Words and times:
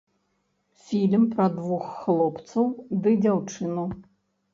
Фільм 0.85 1.27
пра 1.35 1.45
двух 1.57 1.83
хлопцаў 1.97 2.65
ды 3.05 3.13
дзяўчыну. 3.23 3.85